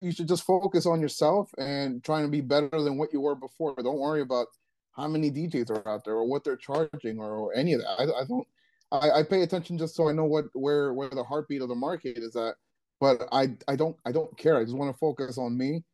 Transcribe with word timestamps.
you 0.00 0.12
should 0.12 0.28
just 0.28 0.44
focus 0.44 0.86
on 0.86 1.00
yourself 1.00 1.50
and 1.58 2.02
trying 2.02 2.24
to 2.24 2.30
be 2.30 2.40
better 2.40 2.70
than 2.70 2.96
what 2.96 3.12
you 3.12 3.20
were 3.20 3.34
before. 3.34 3.74
Don't 3.76 3.98
worry 3.98 4.22
about 4.22 4.46
how 4.92 5.06
many 5.06 5.30
DJs 5.30 5.70
are 5.70 5.88
out 5.88 6.04
there 6.04 6.14
or 6.14 6.28
what 6.28 6.44
they're 6.44 6.56
charging 6.56 7.18
or, 7.18 7.32
or 7.32 7.54
any 7.54 7.74
of 7.74 7.80
that. 7.80 7.90
I, 7.98 8.22
I 8.22 8.24
don't. 8.26 8.46
I, 8.92 9.20
I, 9.20 9.22
pay 9.22 9.42
attention 9.42 9.78
just 9.78 9.94
so 9.94 10.08
I 10.08 10.12
know 10.12 10.24
what 10.24 10.46
where 10.54 10.92
where 10.92 11.10
the 11.10 11.22
heartbeat 11.22 11.62
of 11.62 11.68
the 11.68 11.76
market 11.76 12.18
is 12.18 12.34
at. 12.34 12.54
But 12.98 13.28
I 13.30 13.56
I 13.68 13.76
don't 13.76 13.96
I 14.04 14.12
don't 14.12 14.36
care. 14.36 14.58
I 14.58 14.64
just 14.64 14.76
want 14.76 14.92
to 14.92 14.98
focus 14.98 15.38
on 15.38 15.56
me 15.56 15.84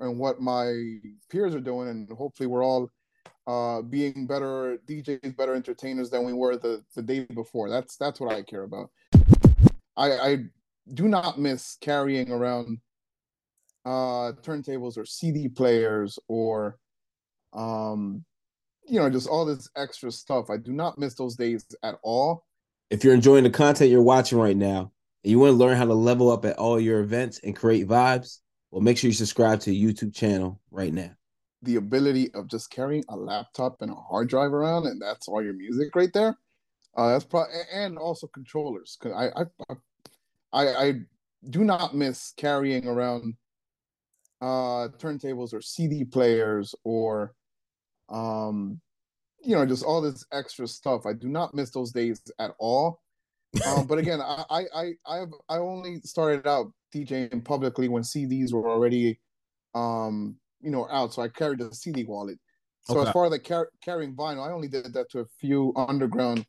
and 0.00 0.18
what 0.18 0.40
my 0.40 0.98
peers 1.30 1.54
are 1.54 1.60
doing, 1.60 1.88
and 1.88 2.10
hopefully 2.10 2.46
we're 2.46 2.64
all 2.64 2.90
uh, 3.46 3.82
being 3.82 4.26
better 4.26 4.78
DJs, 4.86 5.36
better 5.36 5.54
entertainers 5.54 6.10
than 6.10 6.24
we 6.24 6.32
were 6.32 6.56
the 6.56 6.84
the 6.94 7.02
day 7.02 7.24
before. 7.34 7.70
That's 7.70 7.96
that's 7.96 8.20
what 8.20 8.32
I 8.32 8.42
care 8.42 8.64
about. 8.64 8.90
I, 9.96 10.10
I 10.12 10.38
do 10.94 11.08
not 11.08 11.38
miss 11.38 11.76
carrying 11.80 12.30
around 12.30 12.78
uh, 13.84 14.32
turntables 14.42 14.96
or 14.96 15.04
CD 15.04 15.48
players 15.48 16.18
or 16.28 16.78
um, 17.52 18.24
you 18.86 18.98
know 18.98 19.10
just 19.10 19.28
all 19.28 19.44
this 19.44 19.68
extra 19.76 20.10
stuff. 20.10 20.50
I 20.50 20.56
do 20.56 20.72
not 20.72 20.98
miss 20.98 21.14
those 21.14 21.36
days 21.36 21.64
at 21.82 21.96
all. 22.02 22.44
If 22.90 23.04
you're 23.04 23.14
enjoying 23.14 23.44
the 23.44 23.50
content 23.50 23.90
you're 23.90 24.02
watching 24.02 24.38
right 24.38 24.56
now 24.56 24.92
and 25.24 25.30
you 25.30 25.38
want 25.38 25.50
to 25.50 25.56
learn 25.56 25.76
how 25.76 25.86
to 25.86 25.94
level 25.94 26.30
up 26.30 26.44
at 26.44 26.58
all 26.58 26.78
your 26.78 27.00
events 27.00 27.40
and 27.42 27.56
create 27.56 27.88
vibes, 27.88 28.38
well, 28.70 28.82
make 28.82 28.98
sure 28.98 29.08
you 29.08 29.14
subscribe 29.14 29.60
to 29.60 29.70
the 29.70 29.84
YouTube 29.84 30.14
channel 30.14 30.60
right 30.70 30.92
now. 30.92 31.10
The 31.62 31.76
ability 31.76 32.32
of 32.34 32.48
just 32.48 32.70
carrying 32.70 33.04
a 33.08 33.16
laptop 33.16 33.80
and 33.80 33.90
a 33.90 33.94
hard 33.94 34.28
drive 34.28 34.52
around, 34.52 34.86
and 34.86 35.00
that's 35.00 35.28
all 35.28 35.42
your 35.42 35.54
music 35.54 35.94
right 35.94 36.12
there. 36.12 36.36
Uh, 36.96 37.12
that's 37.12 37.24
probably 37.24 37.54
and 37.72 37.96
also 37.96 38.26
controllers. 38.26 38.98
Cause 39.00 39.12
I, 39.12 39.28
I 39.40 39.74
I 40.52 40.86
I 40.86 40.94
do 41.48 41.64
not 41.64 41.94
miss 41.94 42.32
carrying 42.36 42.86
around 42.86 43.34
uh 44.42 44.88
turntables 44.98 45.54
or 45.54 45.62
CD 45.62 46.04
players 46.04 46.74
or 46.82 47.32
um 48.08 48.80
you 49.44 49.54
know 49.54 49.64
just 49.64 49.84
all 49.84 50.00
this 50.02 50.24
extra 50.32 50.66
stuff. 50.66 51.06
I 51.06 51.12
do 51.12 51.28
not 51.28 51.54
miss 51.54 51.70
those 51.70 51.92
days 51.92 52.20
at 52.38 52.50
all. 52.58 53.00
um, 53.66 53.86
but 53.86 53.98
again, 53.98 54.20
I 54.20 54.64
I 54.74 54.92
I 55.06 55.24
I 55.48 55.58
only 55.58 56.00
started 56.00 56.46
out 56.46 56.72
DJing 56.94 57.44
publicly 57.44 57.88
when 57.88 58.02
CDs 58.02 58.52
were 58.52 58.68
already 58.68 59.20
um 59.74 60.36
you 60.60 60.70
know 60.70 60.88
out, 60.90 61.14
so 61.14 61.22
I 61.22 61.28
carried 61.28 61.60
a 61.60 61.72
CD 61.74 62.04
wallet. 62.04 62.38
So 62.82 62.98
okay. 62.98 63.08
as 63.08 63.12
far 63.12 63.26
as 63.26 63.30
like 63.30 63.44
car- 63.44 63.70
carrying 63.84 64.16
vinyl, 64.16 64.46
I 64.46 64.52
only 64.52 64.68
did 64.68 64.92
that 64.92 65.10
to 65.10 65.20
a 65.20 65.26
few 65.38 65.72
underground 65.76 66.44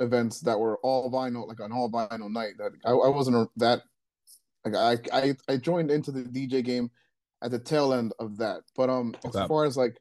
events 0.00 0.40
that 0.40 0.58
were 0.58 0.78
all 0.78 1.10
vinyl, 1.12 1.46
like 1.46 1.60
an 1.60 1.72
all 1.72 1.90
vinyl 1.90 2.30
night. 2.30 2.54
That 2.58 2.72
I, 2.84 2.90
I 2.90 3.08
wasn't 3.08 3.48
that 3.56 3.82
like 4.64 4.74
I, 4.74 4.98
I 5.12 5.36
I 5.48 5.56
joined 5.58 5.90
into 5.90 6.10
the 6.10 6.22
DJ 6.22 6.64
game 6.64 6.90
at 7.46 7.52
the 7.52 7.58
tail 7.60 7.94
end 7.94 8.12
of 8.18 8.36
that. 8.38 8.62
But 8.74 8.90
um, 8.90 9.14
okay. 9.24 9.38
as 9.38 9.46
far 9.46 9.64
as 9.64 9.76
like 9.76 9.96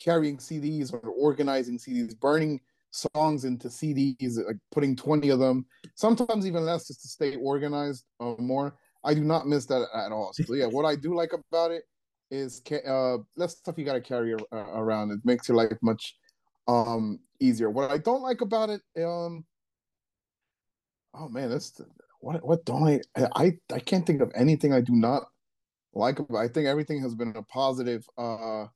carrying 0.00 0.36
CDs 0.36 0.92
or 0.92 0.98
organizing 0.98 1.78
CDs, 1.78 2.18
burning 2.18 2.60
songs 2.90 3.44
into 3.44 3.68
CDs, 3.68 4.36
like 4.44 4.56
putting 4.72 4.96
twenty 4.96 5.30
of 5.30 5.38
them, 5.38 5.64
sometimes 5.94 6.46
even 6.46 6.66
less, 6.66 6.88
just 6.88 7.00
to 7.02 7.08
stay 7.08 7.36
organized 7.36 8.04
uh, 8.20 8.34
more. 8.38 8.76
I 9.04 9.14
do 9.14 9.22
not 9.22 9.46
miss 9.46 9.64
that 9.66 9.86
at 9.94 10.10
all. 10.10 10.32
So 10.34 10.54
yeah, 10.54 10.66
what 10.66 10.84
I 10.84 10.96
do 10.96 11.14
like 11.14 11.32
about 11.32 11.70
it 11.70 11.84
is 12.30 12.60
uh 12.86 13.18
less 13.36 13.56
stuff 13.56 13.78
you 13.78 13.84
got 13.84 13.94
to 13.94 14.00
carry 14.00 14.34
uh, 14.34 14.56
around. 14.56 15.12
It 15.12 15.20
makes 15.24 15.48
your 15.48 15.56
life 15.56 15.78
much 15.80 16.16
um 16.66 17.20
easier. 17.38 17.70
What 17.70 17.92
I 17.92 17.98
don't 17.98 18.22
like 18.22 18.40
about 18.40 18.70
it, 18.70 18.82
um, 18.98 19.44
oh 21.14 21.28
man, 21.28 21.48
that's 21.48 21.80
what 22.20 22.44
what 22.44 22.64
don't 22.64 23.00
I 23.16 23.28
I 23.36 23.52
I 23.72 23.78
can't 23.78 24.04
think 24.04 24.20
of 24.20 24.32
anything 24.34 24.72
I 24.72 24.80
do 24.80 24.96
not 24.96 25.28
like 25.94 26.18
about. 26.18 26.38
I 26.38 26.48
think 26.48 26.66
everything 26.66 27.00
has 27.02 27.14
been 27.14 27.34
a 27.36 27.42
positive 27.42 28.06
uh 28.16 28.66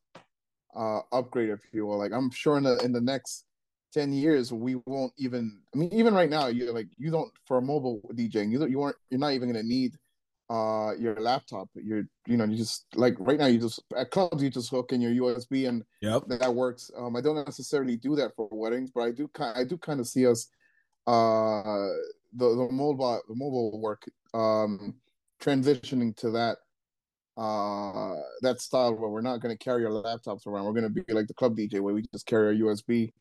uh 0.75 0.99
upgrade, 1.11 1.49
if 1.49 1.61
you 1.71 1.85
will. 1.85 1.97
Like 1.97 2.11
I'm 2.11 2.31
sure 2.31 2.57
in 2.57 2.63
the 2.63 2.77
in 2.79 2.91
the 2.91 3.01
next 3.01 3.45
ten 3.93 4.13
years 4.13 4.51
we 4.51 4.75
won't 4.85 5.13
even. 5.17 5.59
I 5.73 5.77
mean, 5.77 5.93
even 5.93 6.13
right 6.13 6.29
now, 6.29 6.47
you 6.47 6.71
like 6.71 6.87
you 6.97 7.11
don't 7.11 7.31
for 7.45 7.57
a 7.57 7.61
mobile 7.61 8.01
DJing, 8.13 8.51
you 8.51 8.65
you 8.67 8.81
aren't 8.81 8.97
you're 9.09 9.19
not 9.19 9.33
even 9.33 9.49
gonna 9.49 9.63
need 9.63 9.93
uh 10.49 10.91
your 10.99 11.15
laptop 11.21 11.69
you're 11.73 12.03
you 12.27 12.35
know 12.35 12.43
you 12.43 12.57
just 12.57 12.85
like 12.95 13.15
right 13.19 13.39
now 13.39 13.45
you 13.45 13.57
just 13.57 13.81
at 13.95 14.11
clubs 14.11 14.43
you 14.43 14.49
just 14.49 14.69
hook 14.69 14.91
in 14.91 14.99
your 14.99 15.11
usb 15.25 15.67
and 15.67 15.83
yep. 16.01 16.21
that 16.27 16.53
works 16.53 16.91
um 16.97 17.15
i 17.15 17.21
don't 17.21 17.45
necessarily 17.45 17.95
do 17.95 18.13
that 18.13 18.35
for 18.35 18.49
weddings 18.51 18.91
but 18.93 19.01
i 19.01 19.11
do 19.11 19.27
kind 19.29 19.57
i 19.57 19.63
do 19.63 19.77
kind 19.77 20.01
of 20.01 20.07
see 20.07 20.27
us 20.27 20.49
uh 21.07 21.87
the, 22.33 22.49
the 22.55 22.67
mobile 22.71 23.21
the 23.29 23.35
mobile 23.35 23.79
work 23.79 24.03
um 24.33 24.93
transitioning 25.41 26.15
to 26.15 26.29
that 26.29 26.57
uh 27.35 28.13
that 28.41 28.61
style 28.61 28.93
where 28.93 29.09
we're 29.09 29.21
not 29.21 29.39
going 29.41 29.55
to 29.55 29.63
carry 29.63 29.85
our 29.85 29.91
laptops 29.91 30.45
around 30.45 30.65
we're 30.65 30.71
going 30.71 30.83
to 30.83 31.03
be 31.03 31.13
like 31.13 31.25
the 31.25 31.33
club 31.33 31.57
dj 31.57 31.79
where 31.79 31.93
we 31.93 32.03
just 32.13 32.27
carry 32.27 32.47
our 32.47 32.67
usb 32.67 33.11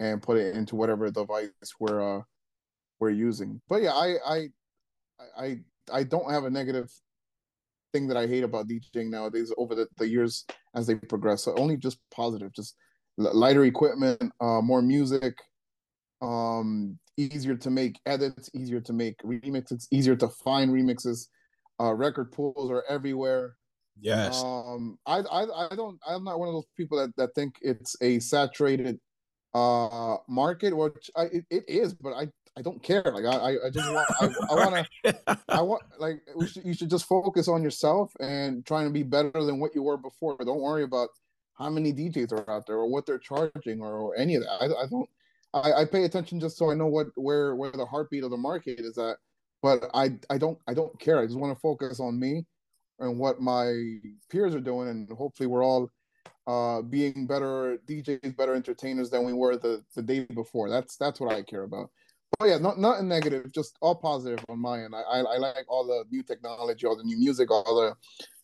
and 0.00 0.20
put 0.20 0.36
it 0.36 0.54
into 0.54 0.76
whatever 0.76 1.10
device 1.10 1.48
we're 1.80 2.18
uh 2.18 2.20
we're 3.00 3.08
using 3.10 3.60
but 3.68 3.80
yeah 3.80 3.92
i 3.92 4.16
i 4.26 4.48
i 5.38 5.58
I 5.92 6.02
don't 6.02 6.30
have 6.30 6.44
a 6.44 6.50
negative 6.50 6.90
thing 7.92 8.08
that 8.08 8.16
I 8.16 8.26
hate 8.26 8.44
about 8.44 8.68
DJing 8.68 9.10
nowadays 9.10 9.52
over 9.56 9.74
the, 9.74 9.86
the 9.98 10.08
years 10.08 10.44
as 10.74 10.86
they 10.86 10.94
progress. 10.94 11.44
So 11.44 11.54
only 11.56 11.76
just 11.76 11.98
positive, 12.10 12.52
just 12.52 12.76
lighter 13.16 13.64
equipment, 13.64 14.32
uh, 14.40 14.60
more 14.60 14.82
music, 14.82 15.34
um, 16.22 16.98
easier 17.16 17.54
to 17.56 17.70
make 17.70 18.00
edits, 18.06 18.50
easier 18.54 18.80
to 18.80 18.92
make 18.92 19.18
remixes, 19.18 19.86
easier 19.90 20.16
to 20.16 20.28
find 20.28 20.72
remixes. 20.72 21.26
Uh, 21.84 21.92
record 21.92 22.32
pools 22.32 22.70
are 22.70 22.84
everywhere. 22.88 23.56
Yes. 24.00 24.42
Um, 24.42 24.98
I, 25.06 25.18
I, 25.18 25.70
I 25.70 25.76
don't, 25.76 25.98
I'm 26.08 26.24
not 26.24 26.38
one 26.38 26.48
of 26.48 26.54
those 26.54 26.66
people 26.76 26.98
that, 26.98 27.14
that 27.16 27.34
think 27.34 27.56
it's 27.60 27.96
a 28.00 28.18
saturated 28.20 28.98
uh 29.54 30.16
market, 30.28 30.76
which 30.76 31.10
I, 31.16 31.24
it, 31.24 31.44
it 31.48 31.64
is, 31.68 31.94
but 31.94 32.12
I 32.12 32.26
I 32.56 32.62
don't 32.62 32.82
care. 32.82 33.02
Like 33.04 33.24
I, 33.24 33.66
I 33.66 33.70
just 33.70 33.92
want, 33.92 34.08
I, 34.20 34.26
I 34.50 34.54
want 34.70 34.86
to, 35.04 35.38
I 35.48 35.60
want 35.60 35.82
like 35.98 36.20
should, 36.46 36.64
you 36.64 36.74
should 36.74 36.90
just 36.90 37.06
focus 37.06 37.48
on 37.48 37.62
yourself 37.62 38.12
and 38.20 38.64
trying 38.64 38.86
to 38.86 38.92
be 38.92 39.02
better 39.02 39.30
than 39.32 39.58
what 39.60 39.74
you 39.74 39.82
were 39.82 39.96
before. 39.96 40.36
Don't 40.38 40.60
worry 40.60 40.84
about 40.84 41.08
how 41.54 41.70
many 41.70 41.92
DJs 41.92 42.32
are 42.32 42.50
out 42.50 42.66
there 42.66 42.76
or 42.76 42.88
what 42.88 43.06
they're 43.06 43.18
charging 43.18 43.80
or, 43.80 43.98
or 43.98 44.16
any 44.16 44.36
of 44.36 44.42
that. 44.42 44.52
I, 44.60 44.66
I 44.66 44.86
don't. 44.90 45.08
I, 45.52 45.82
I 45.82 45.84
pay 45.84 46.04
attention 46.04 46.40
just 46.40 46.56
so 46.56 46.70
I 46.70 46.74
know 46.74 46.86
what 46.86 47.08
where 47.14 47.54
where 47.54 47.70
the 47.70 47.86
heartbeat 47.86 48.24
of 48.24 48.30
the 48.30 48.36
market 48.36 48.80
is 48.80 48.98
at. 48.98 49.16
But 49.64 49.86
I 49.94 50.10
I 50.28 50.36
don't 50.36 50.58
I 50.68 50.74
don't 50.74 51.00
care. 51.00 51.18
I 51.18 51.24
just 51.24 51.38
want 51.38 51.56
to 51.56 51.58
focus 51.58 51.98
on 51.98 52.20
me 52.20 52.44
and 52.98 53.18
what 53.18 53.40
my 53.40 53.96
peers 54.28 54.54
are 54.54 54.60
doing, 54.60 54.88
and 54.90 55.08
hopefully 55.08 55.46
we're 55.46 55.64
all 55.64 55.90
uh, 56.46 56.82
being 56.82 57.26
better 57.26 57.78
DJs, 57.86 58.36
better 58.36 58.54
entertainers 58.54 59.08
than 59.08 59.24
we 59.24 59.32
were 59.32 59.56
the, 59.56 59.82
the 59.96 60.02
day 60.02 60.26
before. 60.34 60.68
That's 60.68 60.98
that's 60.98 61.18
what 61.18 61.32
I 61.32 61.40
care 61.40 61.62
about. 61.62 61.88
Oh 62.40 62.44
yeah, 62.44 62.58
not 62.58 62.78
nothing 62.78 63.08
negative, 63.08 63.50
just 63.54 63.78
all 63.80 63.94
positive 63.94 64.44
on 64.50 64.58
my 64.58 64.82
end. 64.82 64.94
I, 64.94 65.00
I, 65.00 65.18
I 65.20 65.36
like 65.38 65.64
all 65.66 65.86
the 65.86 66.04
new 66.10 66.22
technology, 66.22 66.86
all 66.86 66.98
the 66.98 67.02
new 67.02 67.16
music, 67.16 67.50
all 67.50 67.64
the 67.64 67.94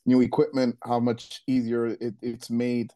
new 0.07 0.23
equipment. 0.23 0.79
How 0.85 1.01
much 1.01 1.43
easier 1.47 1.85
it, 1.85 2.15
it's 2.23 2.49
made 2.49 2.93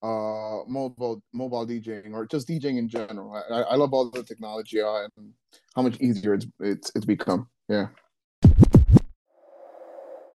uh 0.00 0.62
mobile 0.68 1.24
mobile 1.32 1.66
DJing 1.66 2.12
or 2.12 2.24
just 2.24 2.46
DJing 2.46 2.78
in 2.78 2.88
general. 2.88 3.34
I, 3.50 3.62
I 3.62 3.74
love 3.74 3.92
all 3.92 4.10
the 4.10 4.22
technology 4.22 4.80
uh, 4.80 5.08
and 5.16 5.32
how 5.74 5.82
much 5.82 6.00
easier 6.00 6.34
it's 6.34 6.46
it's 6.60 6.92
it's 6.94 7.04
become. 7.04 7.48
Yeah. 7.68 7.88